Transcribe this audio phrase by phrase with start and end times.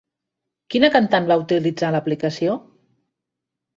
[0.75, 2.57] Quina cantant va utilitzar l'aplicació?